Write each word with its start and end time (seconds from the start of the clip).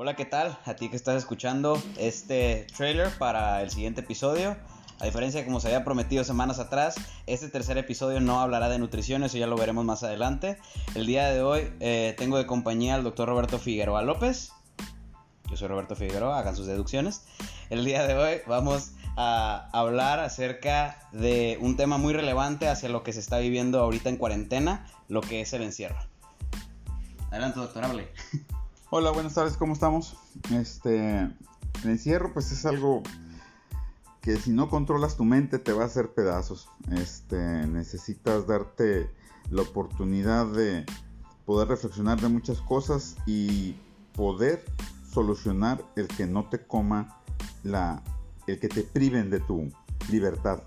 Hola, 0.00 0.14
¿qué 0.14 0.24
tal? 0.24 0.56
A 0.64 0.74
ti 0.74 0.88
que 0.90 0.94
estás 0.94 1.16
escuchando 1.16 1.76
este 1.96 2.68
trailer 2.76 3.10
para 3.18 3.62
el 3.62 3.70
siguiente 3.72 4.02
episodio. 4.02 4.56
A 5.00 5.04
diferencia 5.04 5.40
de 5.40 5.46
como 5.46 5.58
se 5.58 5.66
había 5.66 5.82
prometido 5.82 6.22
semanas 6.22 6.60
atrás, 6.60 6.94
este 7.26 7.48
tercer 7.48 7.78
episodio 7.78 8.20
no 8.20 8.38
hablará 8.40 8.68
de 8.68 8.78
nutrición, 8.78 9.24
eso 9.24 9.38
ya 9.38 9.48
lo 9.48 9.56
veremos 9.56 9.84
más 9.84 10.04
adelante. 10.04 10.56
El 10.94 11.04
día 11.06 11.30
de 11.30 11.42
hoy 11.42 11.72
eh, 11.80 12.14
tengo 12.16 12.38
de 12.38 12.46
compañía 12.46 12.94
al 12.94 13.02
doctor 13.02 13.28
Roberto 13.28 13.58
Figueroa 13.58 14.02
López. 14.02 14.52
Yo 15.50 15.56
soy 15.56 15.66
Roberto 15.66 15.96
Figueroa, 15.96 16.38
hagan 16.38 16.54
sus 16.54 16.68
deducciones. 16.68 17.24
El 17.68 17.84
día 17.84 18.06
de 18.06 18.14
hoy 18.14 18.40
vamos 18.46 18.92
a 19.16 19.68
hablar 19.72 20.20
acerca 20.20 21.08
de 21.10 21.58
un 21.60 21.76
tema 21.76 21.98
muy 21.98 22.12
relevante 22.12 22.68
hacia 22.68 22.88
lo 22.88 23.02
que 23.02 23.12
se 23.12 23.18
está 23.18 23.38
viviendo 23.38 23.80
ahorita 23.80 24.10
en 24.10 24.16
cuarentena, 24.16 24.86
lo 25.08 25.22
que 25.22 25.40
es 25.40 25.52
el 25.54 25.62
encierro. 25.62 25.98
Adelante, 27.32 27.58
doctor, 27.58 27.84
hable. 27.84 28.06
Hola, 28.90 29.10
buenas 29.10 29.34
tardes, 29.34 29.58
¿cómo 29.58 29.74
estamos? 29.74 30.16
Este, 30.50 31.20
el 31.20 31.34
encierro 31.84 32.32
pues 32.32 32.50
es 32.52 32.64
algo 32.64 33.02
que 34.22 34.38
si 34.38 34.50
no 34.50 34.70
controlas 34.70 35.14
tu 35.14 35.24
mente 35.24 35.58
te 35.58 35.74
va 35.74 35.82
a 35.82 35.86
hacer 35.86 36.14
pedazos. 36.14 36.70
Este, 36.92 37.36
necesitas 37.66 38.46
darte 38.46 39.10
la 39.50 39.60
oportunidad 39.60 40.46
de 40.46 40.86
poder 41.44 41.68
reflexionar 41.68 42.18
de 42.18 42.28
muchas 42.28 42.62
cosas 42.62 43.16
y 43.26 43.76
poder 44.14 44.64
solucionar 45.12 45.84
el 45.94 46.08
que 46.08 46.26
no 46.26 46.48
te 46.48 46.66
coma 46.66 47.20
la 47.64 48.02
el 48.46 48.58
que 48.58 48.68
te 48.68 48.84
priven 48.84 49.28
de 49.28 49.40
tu 49.40 49.70
libertad. 50.10 50.62